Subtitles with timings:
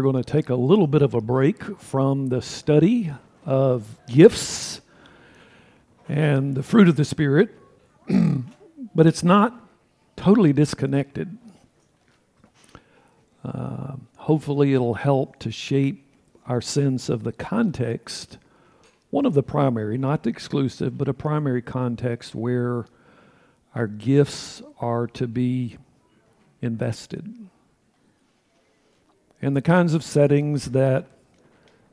[0.00, 3.12] We're going to take a little bit of a break from the study
[3.44, 4.80] of gifts
[6.08, 7.50] and the fruit of the Spirit,
[8.94, 9.62] but it's not
[10.16, 11.36] totally disconnected.
[13.44, 16.02] Uh, hopefully, it'll help to shape
[16.46, 18.38] our sense of the context,
[19.10, 22.86] one of the primary, not the exclusive, but a primary context where
[23.74, 25.76] our gifts are to be
[26.62, 27.50] invested
[29.42, 31.06] and the kinds of settings that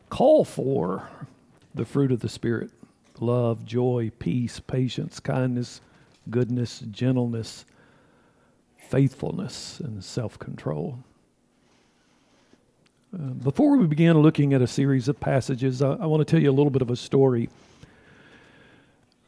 [0.10, 1.10] call for
[1.74, 2.72] the fruit of the Spirit
[3.20, 5.82] love, joy, peace, patience, kindness,
[6.30, 7.66] goodness, gentleness,
[8.78, 11.00] faithfulness, and self control.
[13.14, 16.42] Uh, before we begin looking at a series of passages, I, I want to tell
[16.42, 17.50] you a little bit of a story.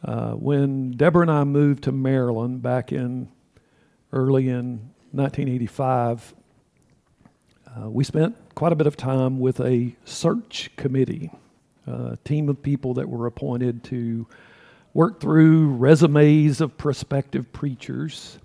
[0.04, 3.30] Uh, when Deborah and I moved to Maryland back in
[4.14, 6.34] early in 1985,
[7.78, 11.32] uh, we spent quite a bit of time with a search committee,
[11.86, 14.26] a team of people that were appointed to
[14.94, 18.40] work through resumes of prospective preachers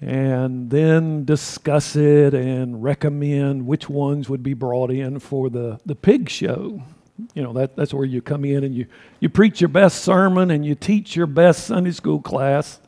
[0.00, 5.94] and then discuss it and recommend which ones would be brought in for the, the
[5.94, 6.80] pig show.
[7.34, 8.86] You know, that, that's where you come in and you,
[9.18, 12.78] you preach your best sermon and you teach your best Sunday school class.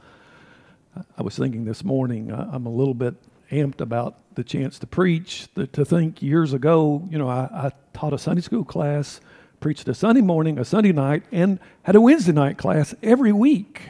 [1.18, 3.14] I was thinking this morning, I'm a little bit
[3.50, 5.48] amped about the chance to preach.
[5.72, 9.20] to think years ago, you know, I, I taught a Sunday school class,
[9.58, 13.82] preached a Sunday morning, a Sunday night, and had a Wednesday night class every week.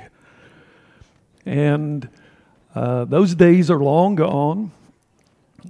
[1.45, 2.09] And
[2.75, 4.73] uh, those days are long gone,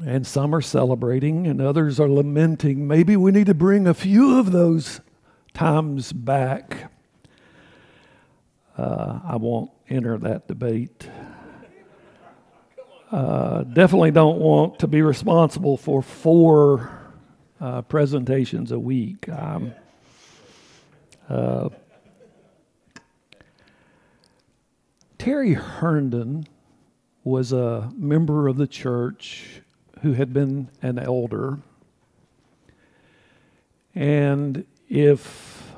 [0.05, 2.87] and some are celebrating, and others are lamenting.
[2.87, 5.01] Maybe we need to bring a few of those
[5.53, 6.93] times back.
[8.77, 11.09] Uh, I won't enter that debate.
[13.11, 16.91] Uh, definitely don't want to be responsible for four
[17.61, 19.29] uh, presentations a week.
[19.29, 19.73] Um,
[21.29, 21.71] uh,
[25.19, 26.47] Terry Herndon
[27.25, 29.61] was a member of the church
[30.03, 31.59] who had been an elder.
[33.95, 35.73] And if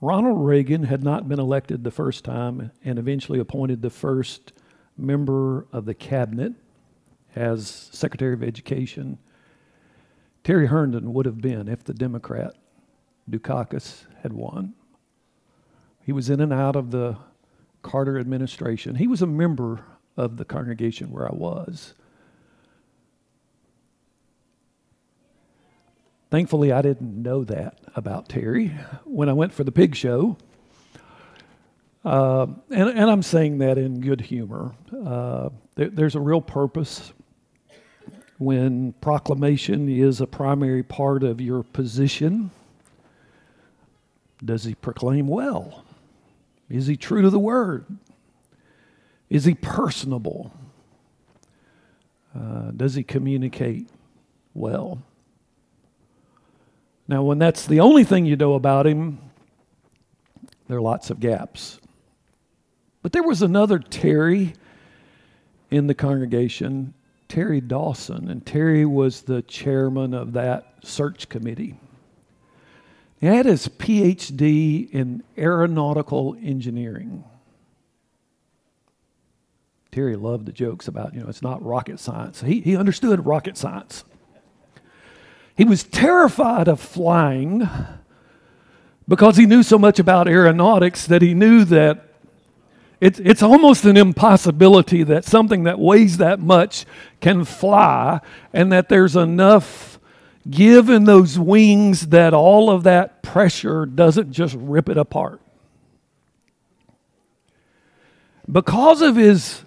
[0.00, 4.52] Ronald Reagan had not been elected the first time and eventually appointed the first
[5.00, 6.54] member of the cabinet
[7.34, 9.18] as Secretary of Education,
[10.44, 12.54] Terry Herndon would have been if the Democrat
[13.28, 14.74] Dukakis had won.
[16.04, 17.16] He was in and out of the
[17.82, 18.96] Carter administration.
[18.96, 19.84] He was a member
[20.16, 21.94] of the congregation where I was.
[26.30, 28.68] Thankfully, I didn't know that about Terry
[29.04, 30.36] when I went for the pig show.
[32.04, 34.74] Uh, and, and, I'm saying that in good humor.
[34.90, 37.12] Uh, there, there's a real purpose
[38.38, 42.50] when proclamation is a primary part of your position.
[44.42, 45.84] Does he proclaim well?
[46.70, 47.84] Is he true to the word?
[49.28, 50.54] Is he personable?
[52.34, 53.90] Uh, does he communicate
[54.54, 55.02] well?
[57.06, 59.18] Now, when that's the only thing you know about him,
[60.66, 61.78] there are lots of gaps.
[63.02, 64.54] But there was another Terry
[65.70, 66.94] in the congregation,
[67.28, 71.78] Terry Dawson, and Terry was the chairman of that search committee.
[73.20, 77.24] He had his PhD in aeronautical engineering.
[79.92, 82.40] Terry loved the jokes about, you know, it's not rocket science.
[82.42, 84.04] He, he understood rocket science.
[85.56, 87.68] He was terrified of flying
[89.06, 92.09] because he knew so much about aeronautics that he knew that
[93.00, 96.84] it's, it's almost an impossibility that something that weighs that much
[97.20, 98.20] can fly
[98.52, 99.98] and that there's enough
[100.48, 105.40] give in those wings that all of that pressure doesn't just rip it apart.
[108.50, 109.62] Because of his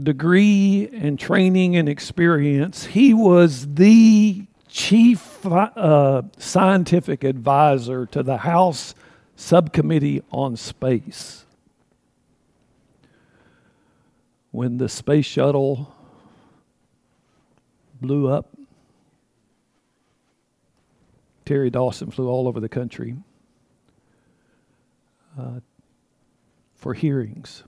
[0.00, 8.94] degree and training and experience, he was the chief uh, scientific advisor to the House
[9.38, 11.44] subcommittee on space.
[14.50, 15.94] When the space shuttle
[18.00, 18.50] blew up,
[21.44, 23.16] Terry Dawson flew all over the country
[25.38, 25.60] uh,
[26.74, 27.62] for hearings.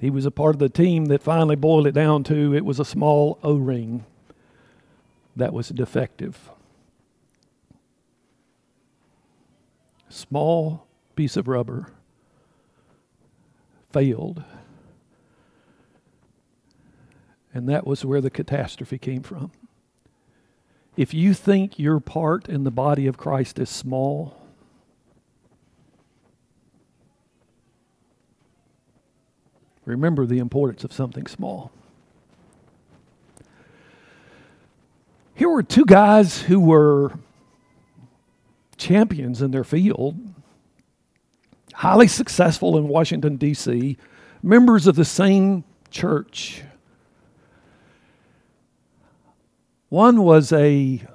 [0.00, 2.80] He was a part of the team that finally boiled it down to it was
[2.80, 4.04] a small O ring
[5.36, 6.50] that was defective.
[10.14, 11.88] Small piece of rubber
[13.92, 14.44] failed.
[17.52, 19.52] And that was where the catastrophe came from.
[20.96, 24.40] If you think your part in the body of Christ is small,
[29.84, 31.72] remember the importance of something small.
[35.34, 37.12] Here were two guys who were
[38.76, 40.18] champions in their field,
[41.74, 43.96] highly successful in Washington, D.C.,
[44.42, 46.62] members of the same church.
[49.88, 51.06] One was a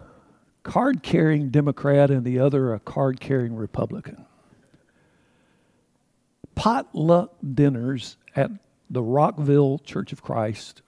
[0.64, 4.26] card carrying Democrat and the other a card carrying Republican.
[6.56, 8.52] Potluck dinners at
[8.90, 10.82] the Rockville Church of Christ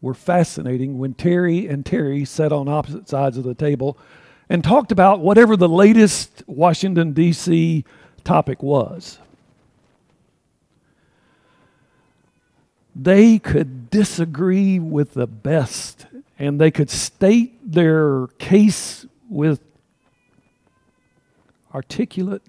[0.00, 3.96] were fascinating when Terry and Terry sat on opposite sides of the table
[4.48, 7.84] and talked about whatever the latest Washington, D.C.
[8.24, 9.18] topic was.
[12.96, 16.06] They could disagree with the best
[16.38, 19.60] and they could state their case with
[21.74, 22.42] articulate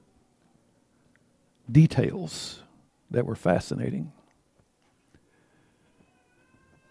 [1.71, 2.61] details
[3.09, 4.11] that were fascinating.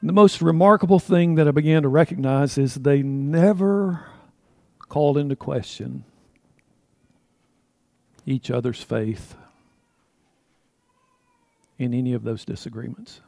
[0.03, 4.05] The most remarkable thing that I began to recognize is they never
[4.95, 6.05] called into question
[8.27, 9.35] each other's faith
[11.79, 13.21] in any of those disagreements.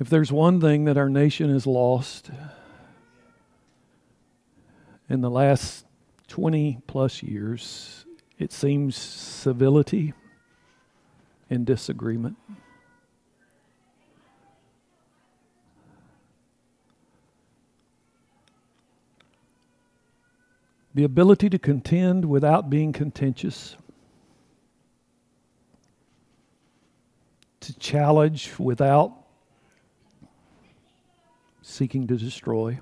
[0.00, 2.32] If there's one thing that our nation has lost
[5.08, 5.84] in the last
[6.26, 8.06] 20 plus years,
[8.40, 10.14] it seems civility
[11.48, 12.36] and disagreement.
[20.98, 23.76] The ability to contend without being contentious,
[27.60, 29.12] to challenge without
[31.62, 32.80] seeking to destroy.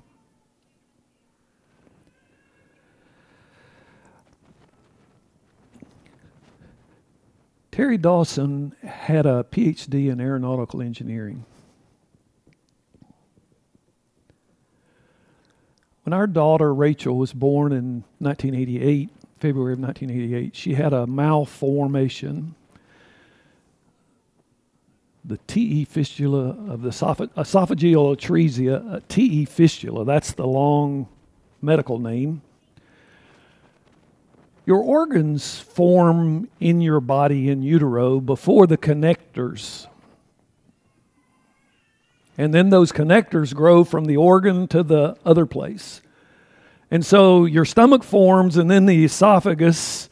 [7.69, 11.45] Terry Dawson had a PhD in aeronautical engineering.
[16.07, 19.09] When our daughter Rachel was born in 1988,
[19.41, 22.55] February of 1988, she had a malformation
[25.25, 31.09] the TE fistula of the esophageal atresia, uh, TE fistula, that's the long
[31.61, 32.41] medical name.
[34.65, 39.87] Your organs form in your body in utero before the connectors.
[42.37, 46.01] And then those connectors grow from the organ to the other place.
[46.91, 50.09] And so your stomach forms, and then the esophagus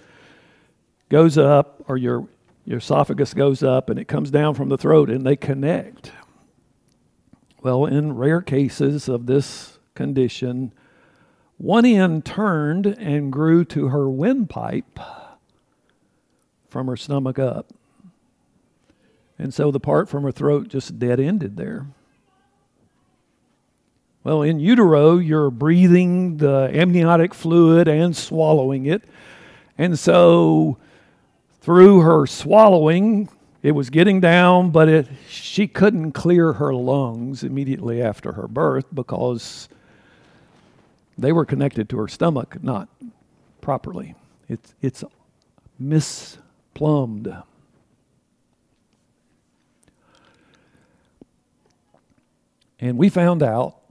[1.10, 2.28] goes up, or your
[2.66, 6.12] your esophagus goes up and it comes down from the throat and they connect.
[7.62, 10.74] Well, in rare cases of this condition,
[11.58, 15.00] one end turned and grew to her windpipe
[16.68, 17.72] from her stomach up.
[19.38, 21.88] And so the part from her throat just dead ended there.
[24.26, 29.04] Well, in utero, you're breathing the amniotic fluid and swallowing it.
[29.78, 30.80] And so
[31.62, 33.30] through her swallowing,
[33.62, 38.88] it was getting down, but it, she couldn't clear her lungs immediately after her birth
[38.92, 39.70] because
[41.20, 42.90] they were connected to her stomach, not
[43.62, 44.16] properly.
[44.50, 45.04] It's, it's
[45.80, 47.32] misplumbed.
[52.80, 53.85] And we found out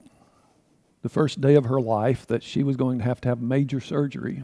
[1.04, 3.78] the first day of her life that she was going to have to have major
[3.78, 4.42] surgery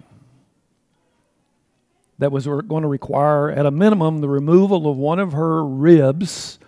[2.19, 6.59] that was going to require, at a minimum, the removal of one of her ribs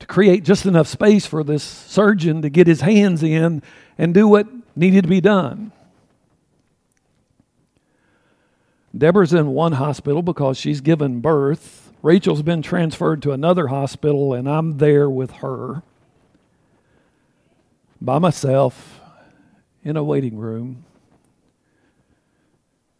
[0.00, 3.62] to create just enough space for this surgeon to get his hands in
[3.96, 4.46] and do what
[4.76, 5.72] needed to be done.
[8.94, 11.90] Deborah's in one hospital because she's given birth.
[12.02, 15.82] Rachel's been transferred to another hospital, and I'm there with her
[17.98, 18.98] by myself
[19.84, 20.84] in a waiting room.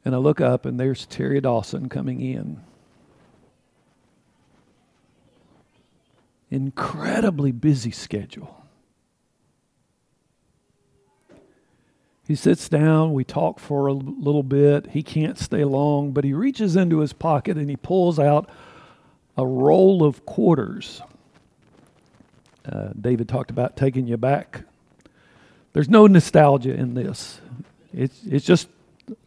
[0.05, 2.61] And I look up, and there's Terry Dawson coming in.
[6.51, 8.63] Incredibly busy schedule.
[12.27, 14.91] He sits down, we talk for a little bit.
[14.91, 18.49] He can't stay long, but he reaches into his pocket and he pulls out
[19.37, 21.03] a roll of quarters.
[22.65, 24.63] Uh, David talked about taking you back.
[25.73, 27.41] There's no nostalgia in this.
[27.93, 28.69] It's, it's just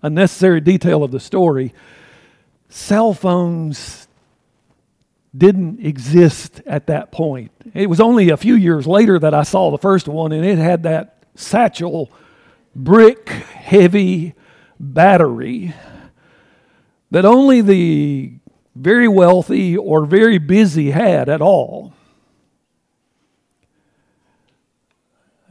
[0.02, 1.74] a necessary detail of the story.
[2.70, 4.08] Cell phones
[5.36, 7.52] didn't exist at that point.
[7.74, 10.58] It was only a few years later that I saw the first one, and it
[10.58, 12.12] had that satchel
[12.76, 14.34] brick heavy
[14.80, 15.74] battery
[17.12, 18.34] that only the
[18.76, 21.94] very wealthy or very busy had at all.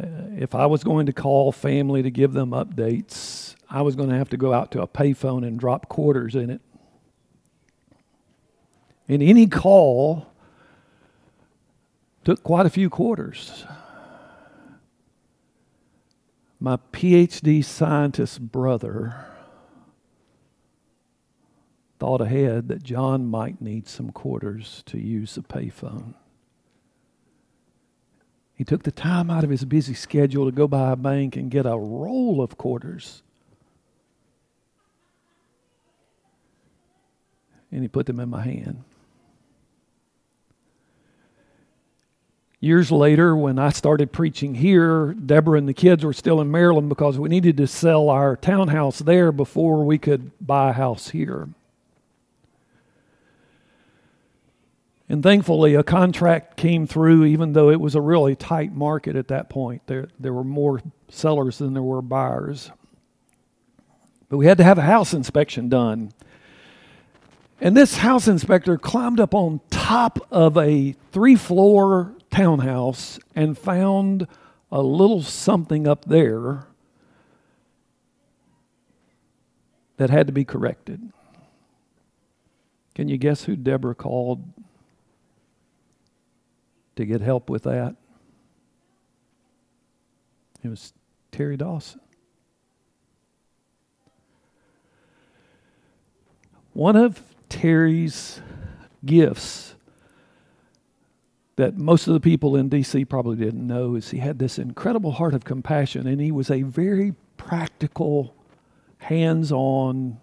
[0.03, 4.09] Uh, if I was going to call family to give them updates, I was going
[4.11, 6.61] to have to go out to a payphone and drop quarters in it.
[9.09, 10.27] And any call
[12.25, 13.65] took quite a few quarters.
[16.59, 19.27] My PhD scientist brother
[21.99, 26.15] thought ahead that John might need some quarters to use the payphone.
[28.55, 31.51] He took the time out of his busy schedule to go by a bank and
[31.51, 33.23] get a roll of quarters.
[37.73, 38.85] And he put them in my hand.
[42.61, 46.89] Years later, when I started preaching here, Deborah and the kids were still in Maryland
[46.89, 51.49] because we needed to sell our townhouse there before we could buy a house here.
[55.09, 59.29] And thankfully, a contract came through, even though it was a really tight market at
[59.29, 59.83] that point.
[59.87, 62.71] There, there were more sellers than there were buyers.
[64.31, 66.13] But we had to have a house inspection done.
[67.61, 74.27] And this house inspector climbed up on top of a three floor townhouse and found
[74.73, 76.67] a little something up there
[79.99, 81.13] that had to be corrected.
[82.95, 84.43] Can you guess who Deborah called
[86.97, 87.97] to get help with that?
[90.63, 90.93] It was
[91.31, 92.01] Terry Dawson.
[96.73, 98.41] One of Terry's
[99.05, 99.75] gifts
[101.57, 105.13] that most of the people in DC probably didn't know is he had this incredible
[105.13, 108.35] heart of compassion and he was a very practical,
[108.99, 110.19] hands on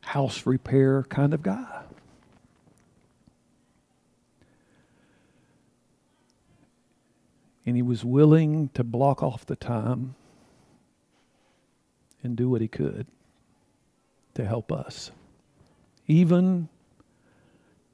[0.00, 1.79] house repair kind of guy.
[7.70, 10.16] And he was willing to block off the time
[12.20, 13.06] and do what he could
[14.34, 15.12] to help us,
[16.08, 16.68] even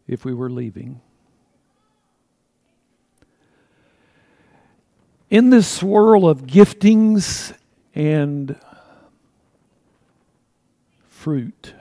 [0.08, 1.02] if we were leaving.
[5.28, 7.52] In this swirl of giftings
[7.94, 8.58] and
[11.06, 11.74] fruit,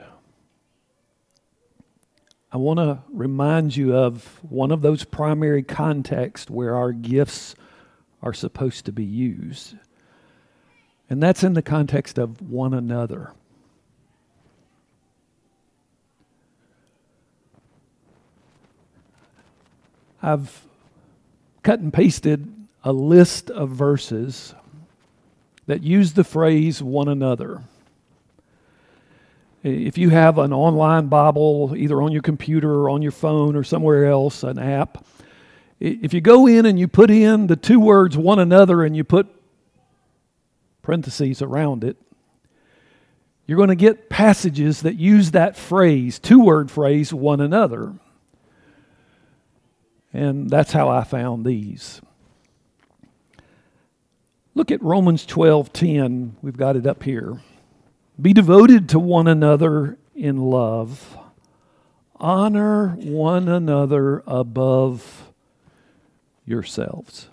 [2.52, 7.54] I want to remind you of one of those primary contexts where our gifts
[8.26, 9.76] are supposed to be used.
[11.08, 13.32] And that's in the context of one another.
[20.20, 20.66] I've
[21.62, 22.52] cut and pasted
[22.82, 24.56] a list of verses
[25.66, 27.62] that use the phrase one another.
[29.62, 33.62] If you have an online Bible, either on your computer or on your phone or
[33.62, 35.04] somewhere else, an app,
[35.78, 39.04] if you go in and you put in the two words one another and you
[39.04, 39.28] put
[40.82, 41.96] parentheses around it,
[43.46, 47.94] you're going to get passages that use that phrase, two word phrase, one another.
[50.12, 52.00] And that's how I found these.
[54.54, 56.32] Look at Romans 12:10.
[56.40, 57.42] We've got it up here.
[58.20, 61.18] Be devoted to one another in love.
[62.18, 65.25] Honor one another above
[66.46, 67.28] yourselves.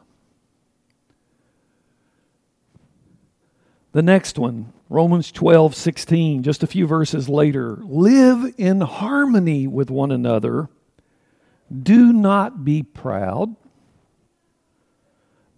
[3.93, 7.77] The next one, Romans 12, 16, just a few verses later.
[7.84, 10.67] Live in harmony with one another.
[11.72, 13.55] Do not be proud,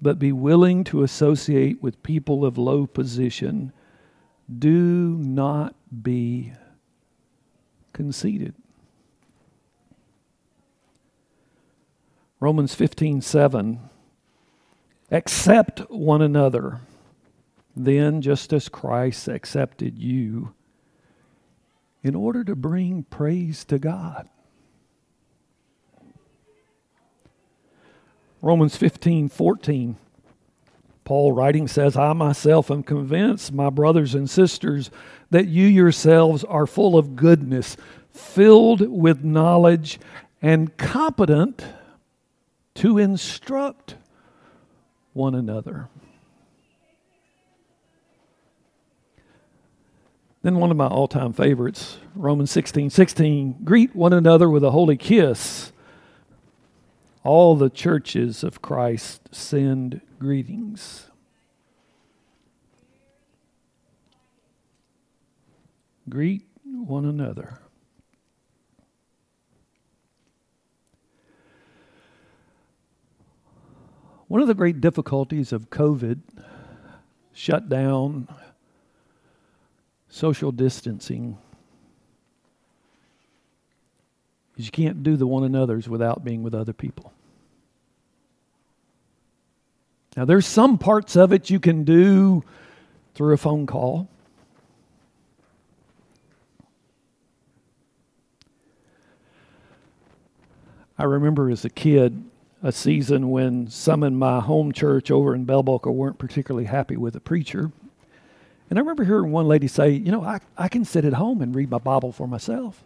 [0.02, 3.72] but be willing to associate with people of low position.
[4.60, 6.52] Do not be
[7.94, 8.54] conceited.
[12.46, 13.80] Romans 15 7.
[15.10, 16.82] Accept one another,
[17.76, 20.54] then, just as Christ accepted you,
[22.04, 24.30] in order to bring praise to God.
[28.44, 29.96] Romans 15 14.
[31.04, 34.92] Paul writing says, I myself am convinced, my brothers and sisters,
[35.32, 37.76] that you yourselves are full of goodness,
[38.12, 40.00] filled with knowledge,
[40.44, 41.66] and competent
[42.76, 43.96] to instruct
[45.14, 45.90] one another.
[50.44, 53.64] Then one of my all time favorites, Romans 16 16.
[53.64, 55.72] Greet one another with a holy kiss.
[57.24, 61.10] All the churches of Christ send greetings.
[66.08, 67.65] Greet one another.
[74.28, 76.20] One of the great difficulties of COVID,
[77.34, 78.28] shut down,
[80.10, 81.38] social distancing,
[84.58, 87.14] is you can't do the one another's without being with other people.
[90.18, 92.44] Now, there's some parts of it you can do
[93.14, 94.08] through a phone call.
[100.98, 102.24] I remember as a kid
[102.66, 106.98] a season when some in my home church over in Bell Boca weren't particularly happy
[106.98, 107.72] with the preacher.
[108.72, 111.44] And I remember hearing one lady say, You know, I, I can sit at home
[111.44, 112.84] and read my Bible for myself.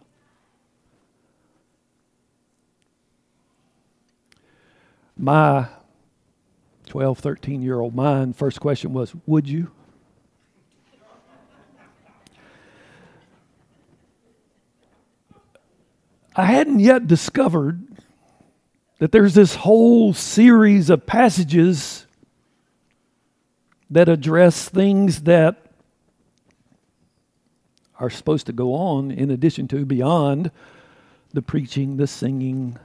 [5.16, 5.68] My
[6.84, 9.70] 12, 13 year old mind, first question was, Would you?
[16.36, 17.89] I hadn't yet discovered
[19.00, 22.06] that there's this whole series of passages
[23.88, 25.56] that address things that
[27.98, 30.50] are supposed to go on in addition to beyond
[31.32, 32.78] the preaching, the singing,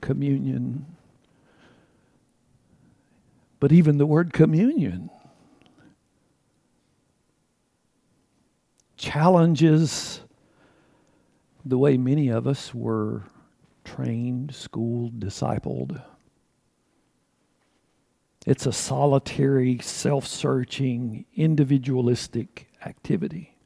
[0.00, 0.86] communion.
[3.58, 5.10] But even the word communion
[8.96, 10.20] challenges
[11.64, 13.24] the way many of us were
[13.94, 16.02] trained, schooled, discipled.
[18.46, 23.56] It's a solitary, self searching, individualistic activity.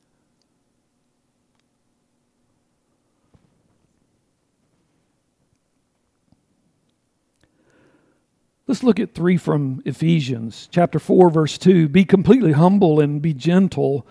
[8.67, 11.89] Let's look at three from Ephesians, chapter 4, verse 2.
[11.89, 14.07] Be completely humble and be gentle.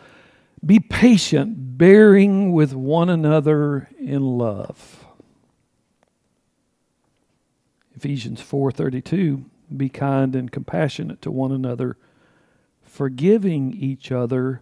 [0.64, 5.03] Be patient, bearing with one another in love.
[8.04, 9.46] Ephesians 4:32,
[9.78, 11.96] be kind and compassionate to one another,
[12.82, 14.62] forgiving each other,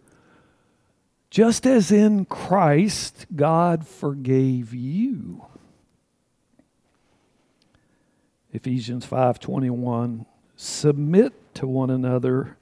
[1.31, 5.43] just as in Christ God forgave you.
[8.51, 12.57] Ephesians 5:21, submit to one another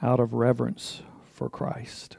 [0.00, 1.02] out of reverence
[1.34, 2.16] for Christ.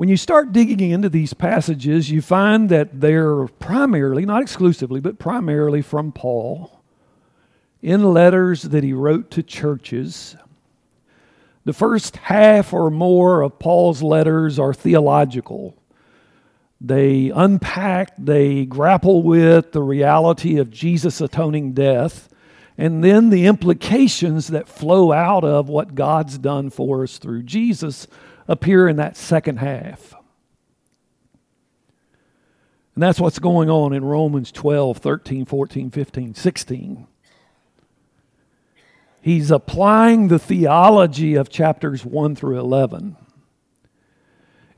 [0.00, 5.18] When you start digging into these passages, you find that they're primarily, not exclusively, but
[5.18, 6.80] primarily from Paul
[7.82, 10.36] in letters that he wrote to churches.
[11.66, 15.76] The first half or more of Paul's letters are theological.
[16.80, 22.30] They unpack, they grapple with the reality of Jesus' atoning death,
[22.78, 28.06] and then the implications that flow out of what God's done for us through Jesus
[28.50, 30.12] appear in that second half.
[32.94, 37.06] And that's what's going on in Romans 12, 13, 14, 15, 16.
[39.22, 43.16] He's applying the theology of chapters 1 through 11.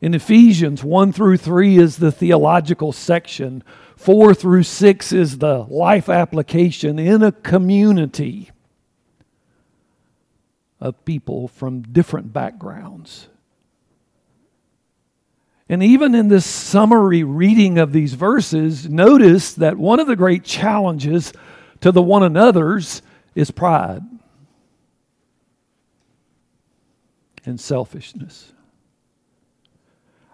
[0.03, 3.65] In Ephesians, 1 through 3 is the theological section,
[3.97, 8.51] 4 through 6 is the life application in a community
[10.79, 13.29] of people from different backgrounds.
[15.73, 20.45] And even in this summary reading of these verses, notice that one of the great
[20.45, 21.33] challenges
[21.81, 23.01] to the one another's
[23.35, 24.03] is pride
[27.47, 28.53] and selfishness.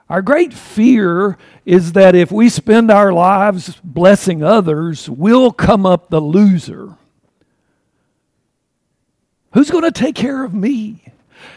[0.09, 6.11] Our great fear is that if we spend our lives blessing others, we'll come up
[6.11, 6.97] the loser.
[9.53, 11.05] Who's going to take care of me?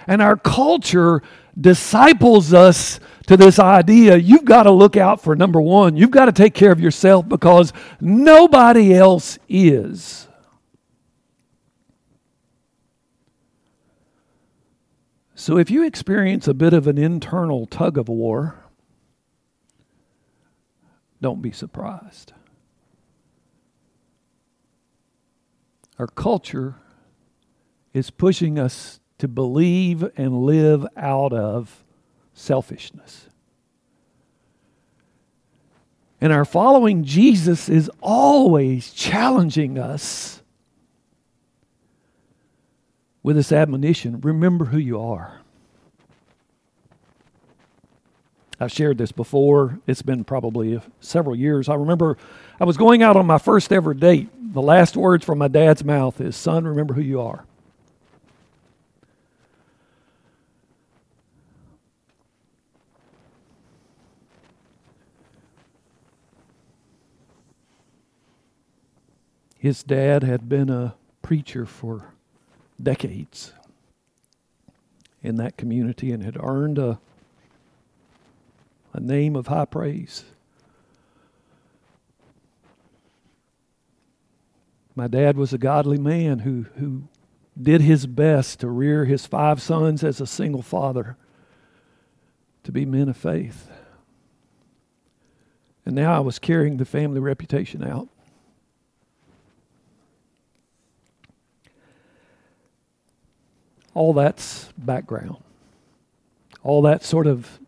[0.06, 1.24] And our culture
[1.60, 6.26] disciples us to this idea you've got to look out for number one, you've got
[6.26, 10.28] to take care of yourself because nobody else is.
[15.36, 18.64] So if you experience a bit of an internal tug of war,
[21.20, 22.34] don't be surprised.
[25.98, 26.76] Our culture
[27.94, 31.84] is pushing us to believe and live out of
[32.34, 33.30] selfishness.
[36.20, 40.42] And our following Jesus is always challenging us
[43.22, 45.42] with this admonition remember who you are.
[48.60, 49.80] I've shared this before.
[49.86, 51.70] It's been probably several years.
[51.70, 52.18] I remember
[52.60, 54.30] I was going out on my first ever date.
[54.54, 57.46] The last words from my dad's mouth is, Son, remember who you are.
[69.62, 72.16] His dad had been a preacher for
[72.82, 73.54] decades
[75.22, 77.00] in that community and had earned a,
[78.92, 80.24] a name of high praise.
[84.96, 87.04] My dad was a godly man who, who
[87.62, 91.18] did his best to rear his five sons as a single father
[92.64, 93.70] to be men of faith.
[95.86, 98.10] And now I was carrying the family reputation out.
[103.94, 105.38] All that's background.
[106.64, 107.60] All that sort of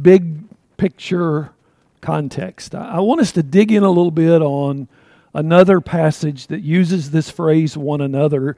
[0.00, 0.44] big
[0.76, 1.52] picture
[2.00, 2.74] context.
[2.74, 4.88] I, want us to dig in a little bit on
[5.32, 8.56] another passage that uses this phrase one another.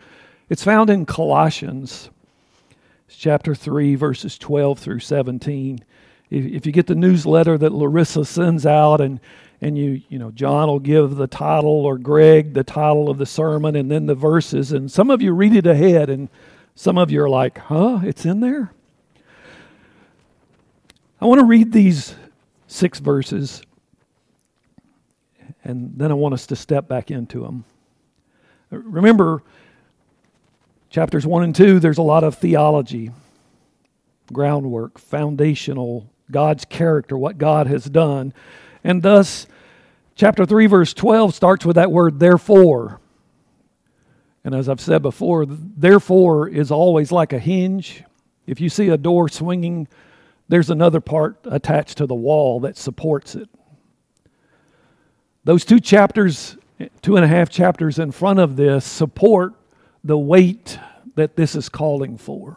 [0.49, 2.11] It's found in Colossians
[3.09, 5.81] chapter 3, verses 12 through 17.
[6.31, 9.21] If, if you get the newsletter that Larissa sends out and
[9.63, 13.25] and you you know John will give the title or Greg the title of the
[13.25, 16.29] sermon and then the verses and some of you read it ahead and
[16.77, 18.71] some of you are like, huh, it's in there?
[21.19, 22.15] I want to read these
[22.67, 23.63] six verses,
[25.65, 27.65] and then I want us to step back into them.
[28.71, 29.43] Remember,
[30.91, 33.11] chapters 1 and 2, there's a lot of theology,
[34.31, 38.35] groundwork, foundational, God's character, what God has done.
[38.85, 39.47] And thus,
[40.15, 43.01] chapter 3, verse 12 starts with that word, therefore.
[44.47, 48.05] And as I've said before, therefore is always like a hinge.
[48.47, 49.89] If you see a door swinging,
[50.49, 53.49] there's another part attached to the wall that supports it.
[55.43, 56.57] Those two chapters,
[57.03, 59.55] two and a half chapters in front of this, support
[60.05, 60.79] the weight
[61.17, 62.57] that this is calling for.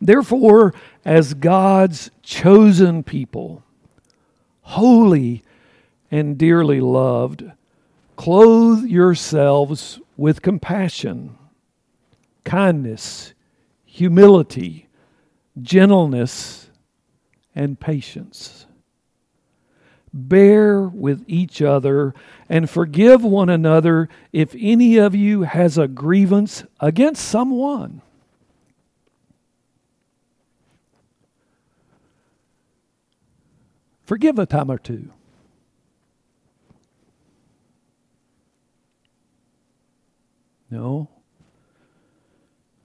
[0.00, 3.62] Therefore, as God's chosen people,
[4.62, 5.44] holy
[6.10, 7.44] and dearly loved,
[8.22, 11.36] Clothe yourselves with compassion,
[12.44, 13.34] kindness,
[13.84, 14.88] humility,
[15.60, 16.70] gentleness,
[17.52, 18.66] and patience.
[20.14, 22.14] Bear with each other
[22.48, 28.02] and forgive one another if any of you has a grievance against someone.
[34.04, 35.10] Forgive a time or two.
[40.72, 41.10] No.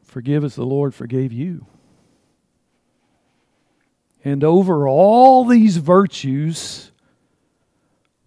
[0.03, 1.67] Forgive as the Lord forgave you.
[4.25, 6.91] And over all these virtues,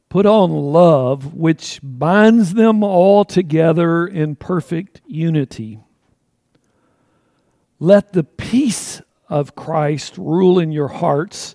[0.08, 5.78] put on love, which binds them all together in perfect unity.
[7.78, 11.54] Let the peace of Christ rule in your hearts,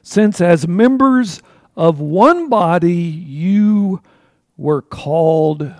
[0.00, 1.42] since as members
[1.76, 4.00] of one body you
[4.56, 5.74] were called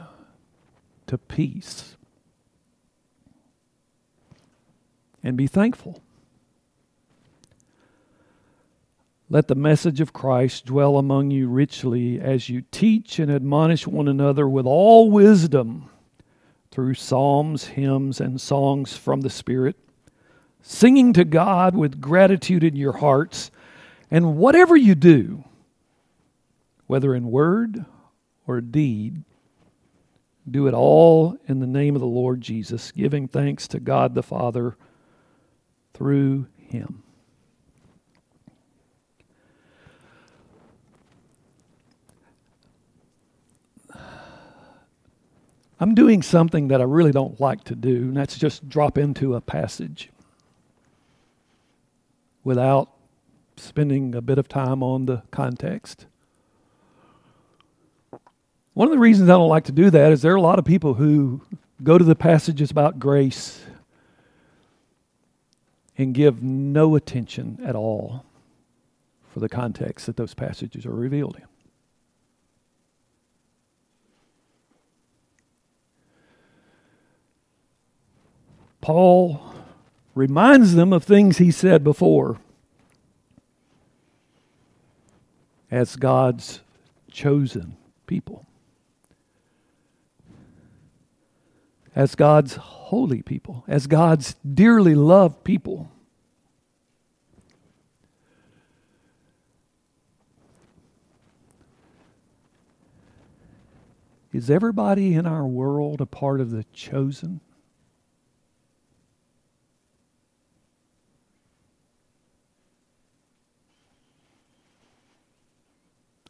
[1.06, 1.96] to peace.
[5.22, 6.02] And be thankful.
[9.30, 14.06] Let the message of Christ dwell among you richly as you teach and admonish one
[14.06, 15.88] another with all wisdom
[16.70, 19.76] through psalms, hymns, and songs from the Spirit,
[20.60, 23.50] singing to God with gratitude in your hearts.
[24.10, 25.44] And whatever you do,
[26.86, 27.86] whether in word
[28.46, 29.24] or deed,
[30.50, 34.22] do it all in the name of the Lord Jesus, giving thanks to God the
[34.22, 34.76] Father
[35.94, 37.02] through him.
[45.80, 49.34] I'm doing something that I really don't like to do, and that's just drop into
[49.34, 50.10] a passage
[52.42, 52.90] without
[53.56, 56.06] spending a bit of time on the context.
[58.74, 60.58] One of the reasons I don't like to do that is there are a lot
[60.58, 61.40] of people who
[61.82, 63.64] go to the passages about grace
[65.96, 68.24] and give no attention at all
[69.32, 71.44] for the context that those passages are revealed in.
[78.80, 79.40] Paul
[80.16, 82.38] reminds them of things he said before
[85.70, 86.60] as God's
[87.10, 88.46] chosen people.
[91.94, 95.90] as God's holy people, as God's dearly loved people.
[104.32, 107.40] Is everybody in our world a part of the chosen?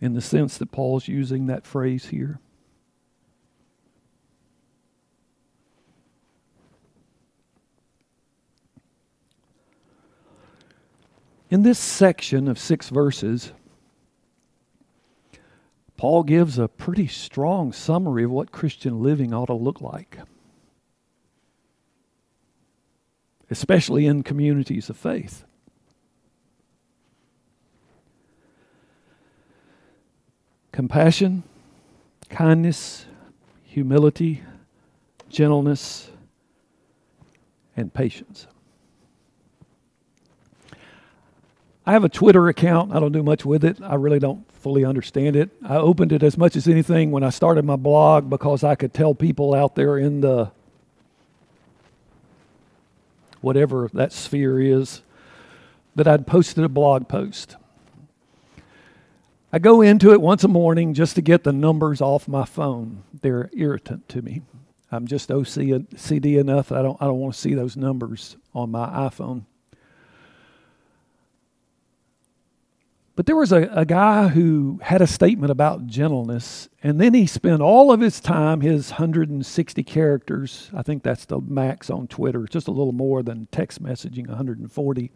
[0.03, 2.41] In the sense that Paul's using that phrase here.
[11.55, 13.53] In this section of six verses,
[15.97, 20.19] Paul gives a pretty strong summary of what Christian living ought to look like,
[23.51, 25.45] especially in communities of faith.
[30.73, 31.45] Compassion,
[32.31, 33.07] kindness,
[33.63, 34.43] humility,
[35.29, 36.11] gentleness,
[37.77, 38.49] and patience.
[41.87, 42.95] I have a Twitter account.
[42.95, 43.79] I don't do much with it.
[43.83, 45.51] I really don't fully understand it.
[45.63, 48.95] I opened it as much as anything when I started my blog because I could
[48.95, 50.51] tell people out there in the
[53.43, 55.03] whatever that sphere is
[55.95, 57.57] that I'd posted a blog post.
[59.53, 63.05] I go into it once a morning just to get the numbers off my phone.
[63.21, 64.43] They're irritant to me.
[64.91, 66.73] I'm just OCD enough.
[66.73, 69.45] I don't I don't want to see those numbers on my iPhone.
[73.17, 77.27] But there was a, a guy who had a statement about gentleness, and then he
[77.27, 82.45] spent all of his time, his 160 characters, I think that's the max on Twitter,
[82.51, 85.13] just a little more than text messaging, 140.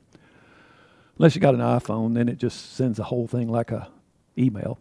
[1.19, 3.89] Unless you got an iPhone, then it just sends the whole thing like a
[4.39, 4.79] email.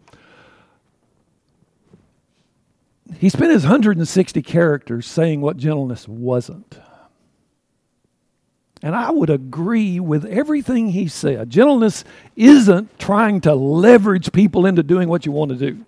[3.18, 6.80] He spent his 160 characters saying what gentleness wasn't.
[8.82, 11.50] And I would agree with everything he said.
[11.50, 12.04] Gentleness
[12.36, 15.84] isn't trying to leverage people into doing what you want to do.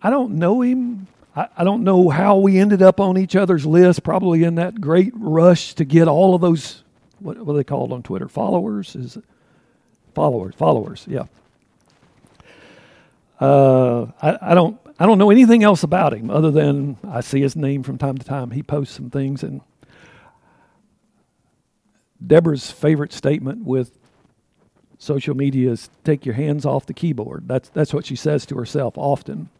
[0.00, 1.08] I don't know him.
[1.34, 4.80] I, I don't know how we ended up on each other's list, probably in that
[4.80, 6.84] great rush to get all of those,
[7.18, 8.28] what, what are they called on Twitter?
[8.28, 8.94] Followers?
[8.94, 9.24] Is it?
[10.14, 11.24] Followers, followers, yeah.
[13.38, 17.42] Uh, I, I don't I don't know anything else about him other than I see
[17.42, 18.50] his name from time to time.
[18.52, 19.60] He posts some things, and
[22.26, 23.98] Deborah's favorite statement with
[24.98, 28.56] social media is "Take your hands off the keyboard." That's that's what she says to
[28.56, 29.50] herself often,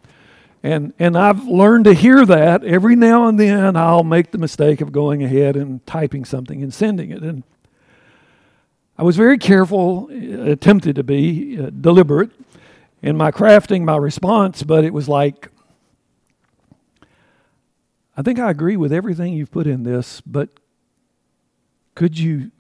[0.63, 3.77] and and I've learned to hear that every now and then.
[3.77, 7.43] I'll make the mistake of going ahead and typing something and sending it, and
[8.99, 12.31] I was very careful, attempted to be uh, deliberate
[13.03, 15.51] in my crafting my response, but it was like,
[18.17, 20.49] I think I agree with everything you've put in this, but
[21.95, 22.51] could you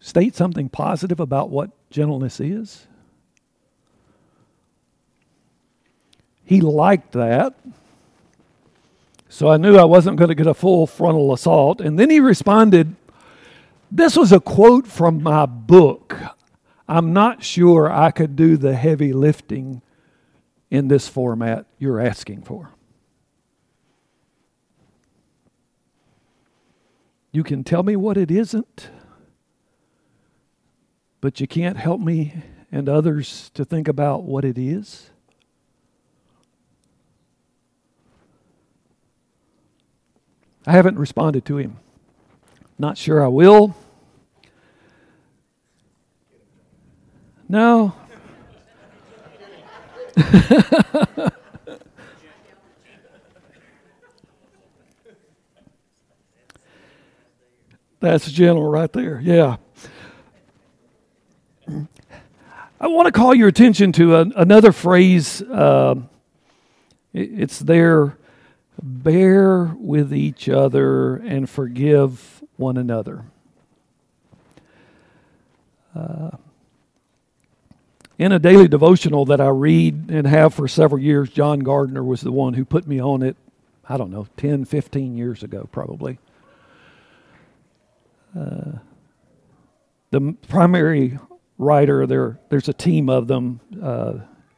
[0.00, 2.86] state something positive about what gentleness is?
[6.44, 7.54] He liked that.
[9.28, 11.80] So I knew I wasn't going to get a full frontal assault.
[11.80, 12.94] And then he responded,
[13.90, 16.16] This was a quote from my book.
[16.92, 19.80] I'm not sure I could do the heavy lifting
[20.70, 22.68] in this format you're asking for.
[27.30, 28.90] You can tell me what it isn't,
[31.22, 32.34] but you can't help me
[32.70, 35.08] and others to think about what it is.
[40.66, 41.78] I haven't responded to him.
[42.78, 43.74] Not sure I will.
[47.52, 47.94] No,
[58.00, 59.20] That's gentle right there.
[59.22, 59.56] Yeah.
[62.80, 65.40] I want to call your attention to a, another phrase.
[65.42, 65.96] Uh,
[67.12, 68.16] it, it's there
[68.82, 73.24] bear with each other and forgive one another.
[75.94, 76.30] Uh,
[78.22, 82.20] in a daily devotional that I read and have for several years, John Gardner was
[82.20, 83.36] the one who put me on it,
[83.88, 86.20] I don't know, 10, 15 years ago, probably.
[88.38, 88.78] Uh,
[90.10, 91.18] the primary
[91.58, 93.60] writer, there, there's a team of them.
[93.82, 94.14] Uh,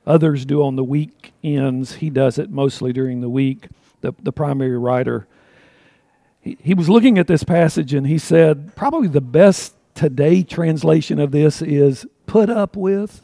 [0.06, 1.94] others do on the weekends.
[1.94, 3.68] He does it mostly during the week,
[4.02, 5.26] the, the primary writer.
[6.42, 11.18] He, he was looking at this passage and he said, probably the best today translation
[11.18, 13.23] of this is put up with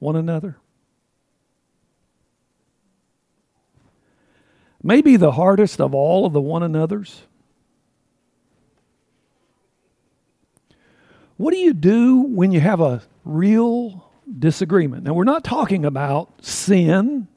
[0.00, 0.56] one another?
[4.82, 7.22] Maybe the hardest of all of the one another's.
[11.36, 15.04] What do you do when you have a real disagreement.
[15.04, 17.28] Now, we're not talking about sin,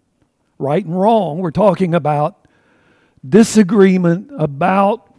[0.60, 1.40] right and wrong.
[1.40, 2.48] We're talking about
[3.28, 5.10] disagreement about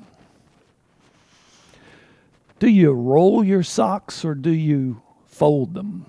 [2.61, 6.07] do you roll your socks or do you fold them?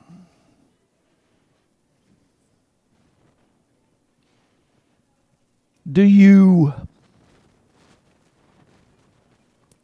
[5.90, 6.74] Do you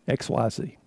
[0.08, 0.78] XYZ?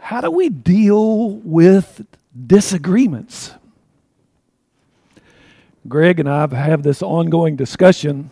[0.00, 2.06] How do we deal with
[2.46, 3.52] disagreements?
[5.86, 8.30] Greg and I have this ongoing discussion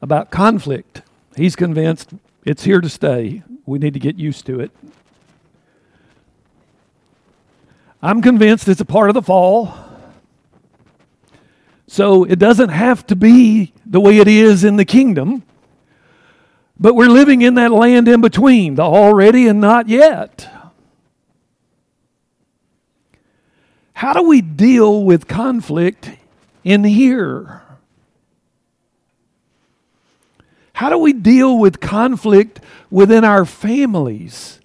[0.00, 1.02] about conflict.
[1.36, 3.42] He's convinced it's here to stay.
[3.66, 4.70] We need to get used to it.
[8.02, 9.85] I'm convinced it's a part of the fall.
[11.86, 15.42] So it doesn't have to be the way it is in the kingdom.
[16.78, 20.50] But we're living in that land in between, the already and not yet.
[23.94, 26.10] How do we deal with conflict
[26.64, 27.62] in here?
[30.74, 34.60] How do we deal with conflict within our families?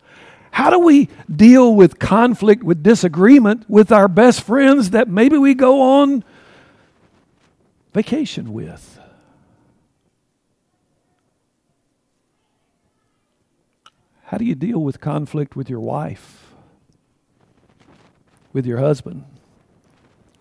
[0.51, 5.53] How do we deal with conflict, with disagreement with our best friends that maybe we
[5.53, 6.25] go on
[7.93, 8.99] vacation with?
[14.25, 16.53] How do you deal with conflict with your wife,
[18.53, 19.25] with your husband,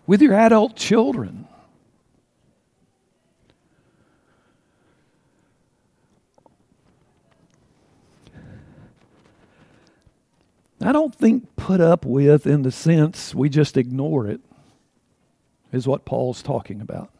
[0.07, 1.47] with your adult children?
[10.83, 14.41] I don't think put up with in the sense we just ignore it
[15.71, 17.11] is what Paul's talking about.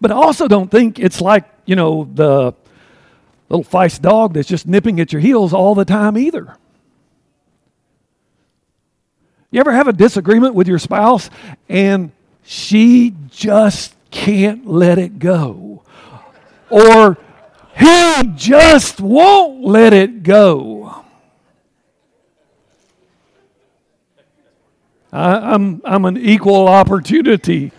[0.00, 2.54] But I also don't think it's like, you know, the
[3.48, 6.56] little feist dog that's just nipping at your heels all the time either.
[9.50, 11.30] You ever have a disagreement with your spouse
[11.68, 12.12] and
[12.44, 15.82] she just can't let it go?
[16.68, 17.16] Or
[17.74, 21.04] he just won't let it go.
[25.10, 27.72] I, am I'm, I'm an equal opportunity.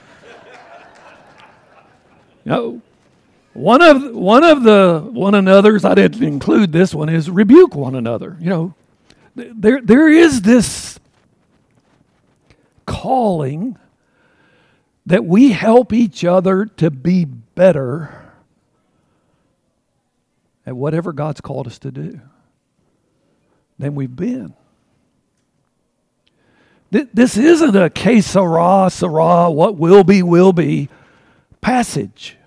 [2.49, 2.81] No,
[3.53, 7.93] one of one of the one another's I didn't include this one is rebuke one
[7.93, 8.37] another.
[8.39, 8.73] You know,
[9.35, 10.99] there there is this
[12.87, 13.77] calling
[15.05, 18.33] that we help each other to be better
[20.65, 22.19] at whatever God's called us to do
[23.77, 24.55] than we've been.
[26.89, 30.89] This isn't a que sera, sera, what will be, will be
[31.61, 32.37] passage.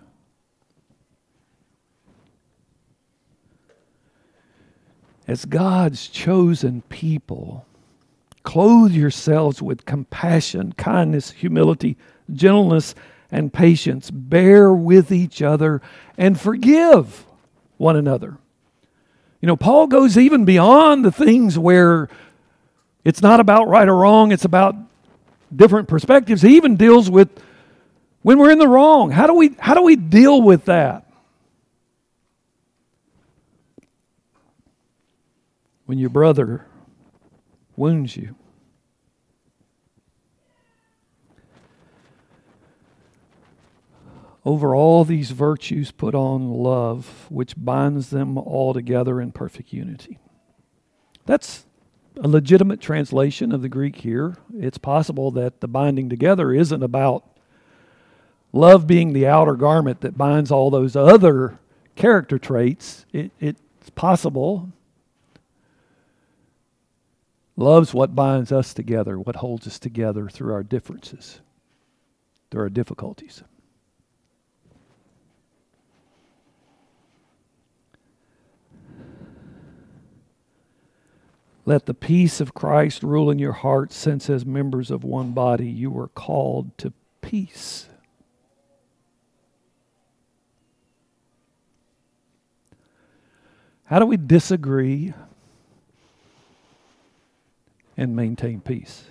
[5.27, 7.65] As God's chosen people,
[8.43, 11.97] clothe yourselves with compassion, kindness, humility,
[12.33, 12.95] gentleness,
[13.31, 14.11] and patience.
[14.11, 15.81] Bear with each other
[16.19, 17.25] and forgive
[17.79, 18.37] one another.
[19.41, 22.09] You know, Paul goes even beyond the things where
[23.05, 24.77] it's not about right or wrong, it's about
[25.55, 26.43] different perspectives.
[26.43, 27.29] He even deals with
[28.23, 29.11] when we're in the wrong.
[29.11, 31.07] How do we how do we deal with that?
[35.87, 36.67] When your brother
[37.77, 38.37] wounds you.
[44.45, 50.19] Over all these virtues, put on love, which binds them all together in perfect unity.
[51.27, 51.65] That's
[52.21, 54.37] a legitimate translation of the Greek here.
[54.55, 57.25] It's possible that the binding together isn't about
[58.53, 61.59] love being the outer garment that binds all those other
[61.95, 63.07] character traits.
[63.13, 63.61] It, it's
[63.95, 64.73] possible.
[67.63, 71.41] Love's what binds us together, what holds us together through our differences,
[72.51, 73.45] through our difficulties.
[81.65, 85.69] Let the peace of Christ rule in your hearts, since as members of one body
[85.69, 87.87] you are called to peace.
[93.85, 95.15] How do we disagree
[98.03, 99.05] and maintain peace?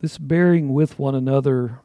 [0.00, 1.80] this bearing with one another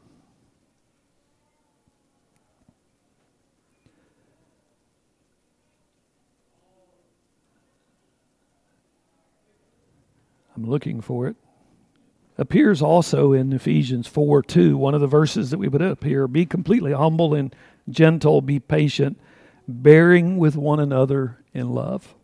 [10.70, 11.36] looking for it.
[12.38, 16.26] Appears also in Ephesians 4 2, one of the verses that we put up here.
[16.26, 17.54] Be completely humble and
[17.90, 19.20] gentle, be patient,
[19.68, 22.14] bearing with one another in love.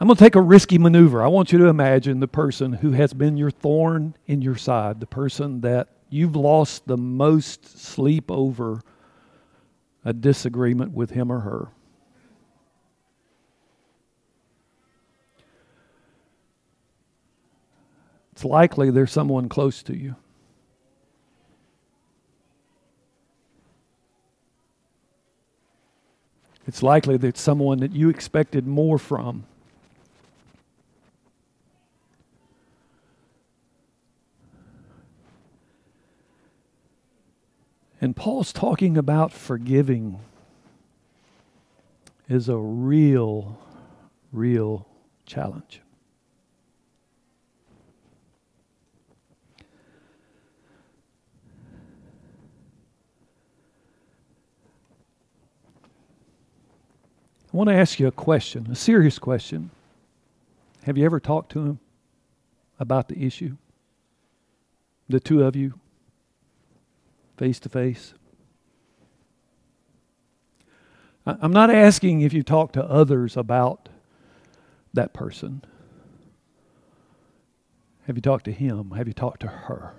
[0.00, 1.22] I'm going to take a risky maneuver.
[1.22, 5.00] I want you to imagine the person who has been your thorn in your side,
[5.00, 8.80] the person that you've lost the most sleep over
[10.04, 11.68] a disagreement with him or her.
[18.36, 20.14] It's likely there's someone close to you.
[26.66, 29.44] It's likely that someone that you expected more from.
[38.02, 40.20] And Paul's talking about forgiving
[42.28, 43.58] is a real,
[44.30, 44.86] real
[45.24, 45.80] challenge.
[57.56, 59.70] I want to ask you a question, a serious question.
[60.82, 61.80] Have you ever talked to him
[62.78, 63.56] about the issue?
[65.08, 65.72] The two of you,
[67.38, 68.12] face to face?
[71.24, 73.88] I'm not asking if you talk to others about
[74.92, 75.64] that person.
[78.06, 78.90] Have you talked to him?
[78.90, 79.94] Have you talked to her?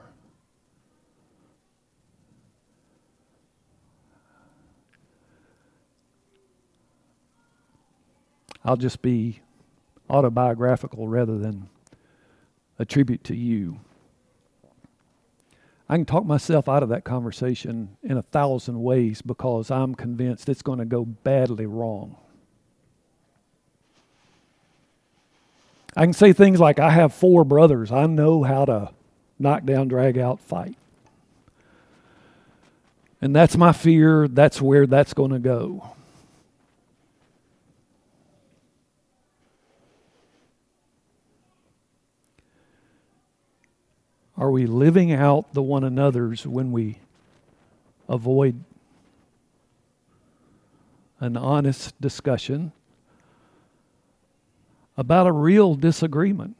[8.67, 9.39] I'll just be
[10.09, 11.69] autobiographical rather than
[12.77, 13.79] attribute to you.
[15.87, 20.49] I can talk myself out of that conversation in a thousand ways because I'm convinced
[20.49, 22.17] it's going to go badly wrong.
[25.95, 27.89] I can say things like, I have four brothers.
[27.89, 28.91] I know how to
[29.39, 30.75] knock down, drag out, fight.
[33.21, 34.27] And that's my fear.
[34.27, 35.93] That's where that's going to go.
[44.37, 46.99] Are we living out the one another's when we
[48.07, 48.63] avoid
[51.19, 52.71] an honest discussion
[54.95, 56.55] about a real disagreement?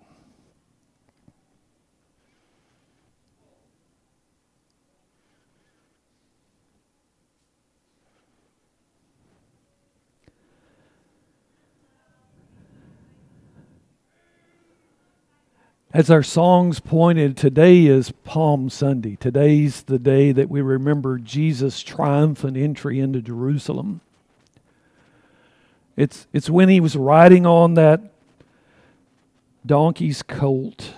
[15.94, 19.16] As our songs pointed, today is Palm Sunday.
[19.16, 24.02] Today's the day that we remember Jesus' triumphant entry into Jerusalem.
[25.96, 28.02] It's, it's when he was riding on that
[29.66, 30.94] donkey's colt.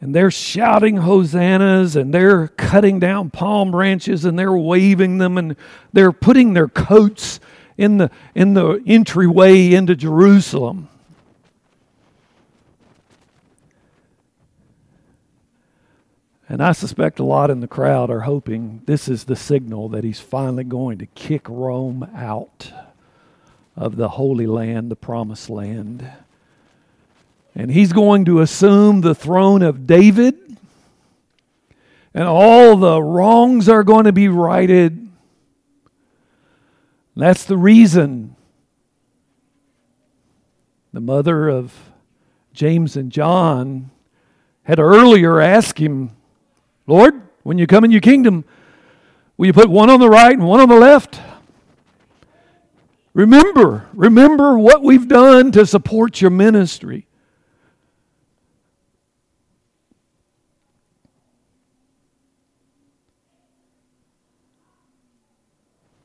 [0.00, 5.56] And they're shouting hosannas and they're cutting down palm branches and they're waving them and
[5.92, 7.40] they're putting their coats
[7.76, 10.88] in the, in the entryway into Jerusalem.
[16.54, 20.04] And I suspect a lot in the crowd are hoping this is the signal that
[20.04, 22.72] he's finally going to kick Rome out
[23.74, 26.08] of the Holy Land, the Promised Land.
[27.56, 30.38] And he's going to assume the throne of David.
[32.14, 35.08] And all the wrongs are going to be righted.
[37.16, 38.36] That's the reason
[40.92, 41.74] the mother of
[42.52, 43.90] James and John
[44.62, 46.12] had earlier asked him,
[46.86, 48.44] Lord, when you come in your kingdom,
[49.36, 51.20] will you put one on the right and one on the left?
[53.14, 57.06] Remember, remember what we've done to support your ministry.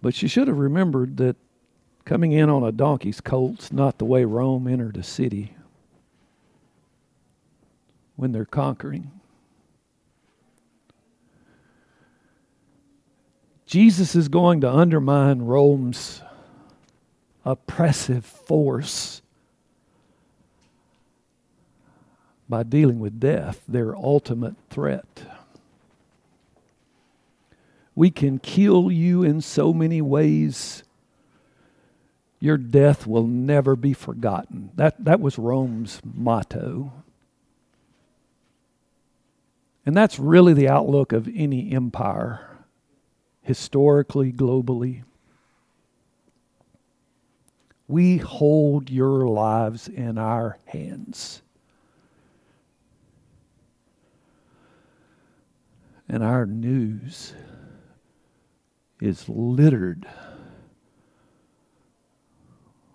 [0.02, 1.36] But she should have remembered that
[2.06, 5.56] coming in on a donkey's colt's not the way Rome entered a city
[8.16, 9.19] when they're conquering.
[13.70, 16.24] Jesus is going to undermine Rome's
[17.46, 19.22] oppressive force
[22.50, 25.22] by dealing with death, their ultimate threat.
[27.94, 30.82] We can kill you in so many ways.
[32.40, 34.72] Your death will never be forgotten.
[34.78, 36.92] That, that was Rome's motto.
[39.86, 42.49] And that's really the outlook of any empire
[43.50, 45.02] historically, globally.
[47.88, 51.42] We hold your lives in our hands.
[56.08, 57.34] And our news
[59.02, 60.06] is littered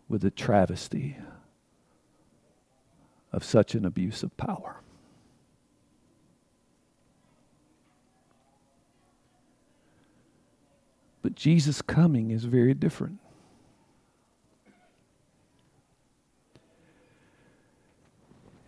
[0.08, 1.16] with the travesty
[3.32, 4.83] of such an abuse of power.
[11.24, 13.18] But Jesus' coming is very different.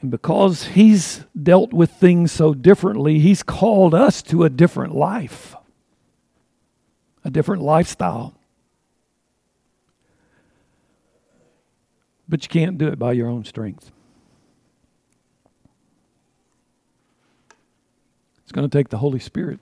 [0.01, 5.55] And because he's dealt with things so differently, he's called us to a different life,
[7.23, 8.35] a different lifestyle.
[12.27, 13.93] But you can't do it by your own strength.
[18.45, 19.61] It's going to take the Holy Spirit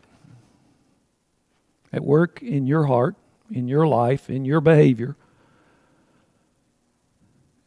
[1.95, 3.15] at work in your heart,
[3.53, 5.15] in your life, in your behavior,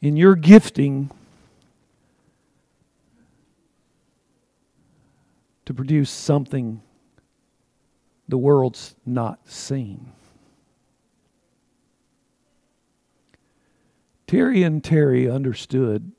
[0.01, 1.09] in your gifting
[5.65, 6.81] to produce something
[8.27, 10.11] the world's not seen.
[14.27, 16.11] Terry and Terry understood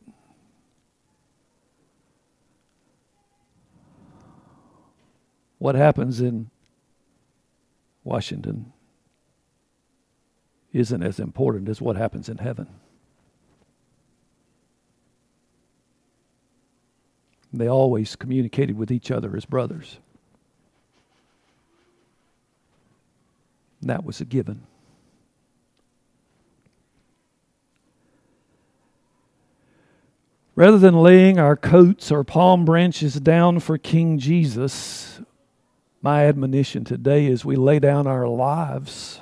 [5.59, 6.51] what happens in
[8.09, 8.73] Washington
[10.73, 12.67] isn't as important as what happens in heaven.
[17.53, 19.99] They always communicated with each other as brothers.
[23.83, 24.63] That was a given.
[30.57, 35.21] Rather than laying our coats or palm branches down for King Jesus,
[36.01, 39.21] my admonition today is we lay down our lives.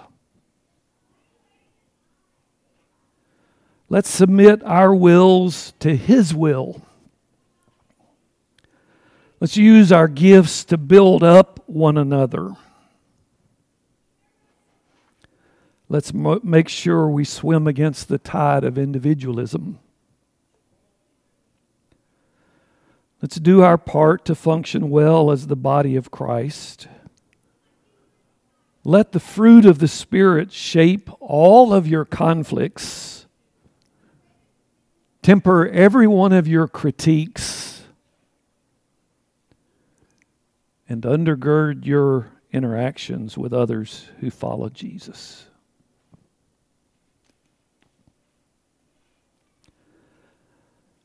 [3.89, 6.83] Let's submit our wills to His will.
[9.41, 12.57] Let's use our gifts to build up one another.
[15.89, 19.79] Let's mo- make sure we swim against the tide of individualism.
[23.23, 26.87] Let's do our part to function well as the body of Christ.
[28.85, 33.27] Let the fruit of the Spirit shape all of your conflicts,
[35.23, 37.83] temper every one of your critiques,
[40.89, 45.47] and undergird your interactions with others who follow Jesus.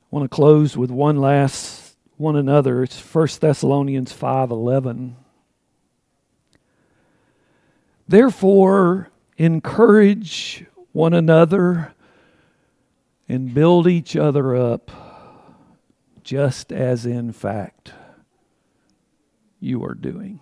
[0.04, 1.91] I want to close with one last
[2.22, 2.84] one another.
[2.84, 5.16] It's 1 Thessalonians 5:11.
[8.08, 11.94] Therefore, encourage one another
[13.28, 14.92] and build each other up,
[16.24, 17.94] just as in fact
[19.60, 20.40] you are doing.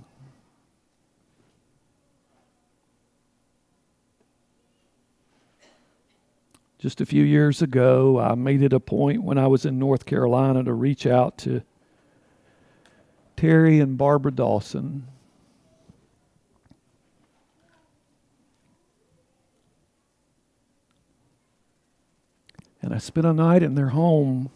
[6.80, 10.06] Just a few years ago, I made it a point when I was in North
[10.06, 11.62] Carolina to reach out to
[13.40, 15.08] Terry and Barbara Dawson.
[22.82, 24.50] And I spent a night in their home.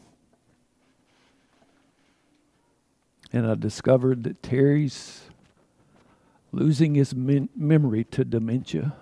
[3.31, 5.29] And I discovered that Terry's
[6.51, 8.97] losing his memory to dementia.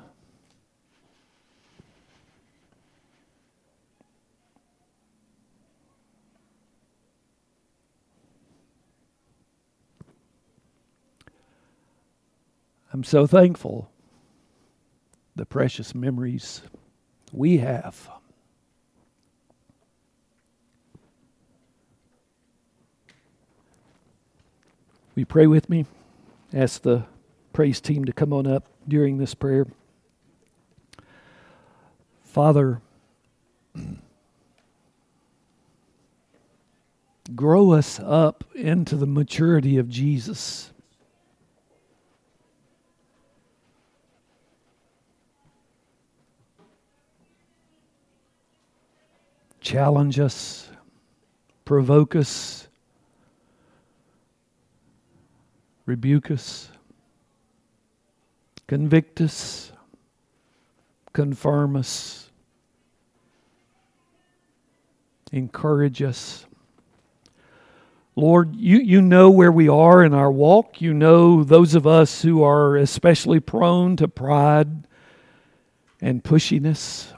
[12.93, 13.89] I'm so thankful
[15.35, 16.61] the precious memories
[17.31, 18.09] we have.
[25.15, 25.85] You pray with me?
[26.53, 27.05] Ask the
[27.53, 29.67] praise team to come on up during this prayer.
[32.23, 32.81] Father,
[37.35, 40.71] grow us up into the maturity of Jesus.
[49.61, 50.69] Challenge us,
[51.63, 52.67] provoke us,
[55.85, 56.69] rebuke us,
[58.67, 59.71] convict us,
[61.13, 62.29] confirm us,
[65.31, 66.45] encourage us.
[68.15, 70.81] Lord, you, you know where we are in our walk.
[70.81, 74.85] You know those of us who are especially prone to pride
[76.01, 77.13] and pushiness.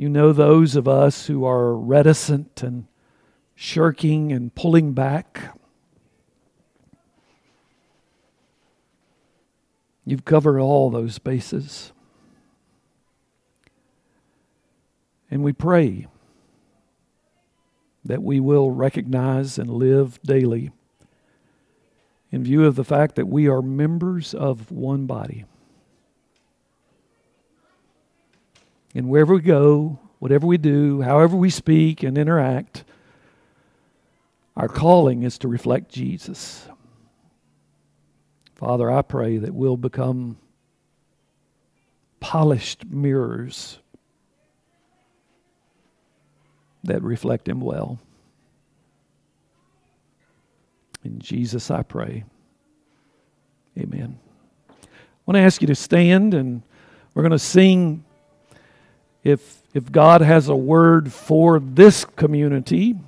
[0.00, 2.86] You know those of us who are reticent and
[3.54, 5.54] shirking and pulling back.
[10.06, 11.92] You've covered all those bases.
[15.30, 16.06] And we pray
[18.02, 20.70] that we will recognize and live daily
[22.32, 25.44] in view of the fact that we are members of one body.
[28.94, 32.84] And wherever we go, whatever we do, however we speak and interact,
[34.56, 36.68] our calling is to reflect Jesus.
[38.54, 40.36] Father, I pray that we'll become
[42.18, 43.78] polished mirrors
[46.84, 47.98] that reflect Him well.
[51.04, 52.24] In Jesus I pray.
[53.78, 54.18] Amen.
[54.68, 54.74] I
[55.24, 56.62] want to ask you to stand and
[57.14, 58.04] we're going to sing
[59.24, 62.98] if if God has a word for this community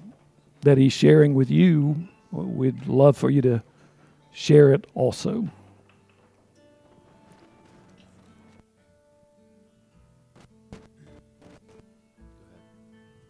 [0.61, 3.63] that he's sharing with you, we'd love for you to
[4.33, 5.49] share it also.